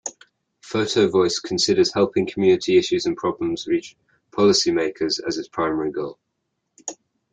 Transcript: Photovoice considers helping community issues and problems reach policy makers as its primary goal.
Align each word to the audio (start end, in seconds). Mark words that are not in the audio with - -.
Photovoice 0.63 1.39
considers 1.43 1.93
helping 1.93 2.25
community 2.25 2.75
issues 2.75 3.05
and 3.05 3.15
problems 3.15 3.67
reach 3.67 3.95
policy 4.31 4.71
makers 4.71 5.19
as 5.27 5.37
its 5.37 5.47
primary 5.47 5.91
goal. 5.91 6.17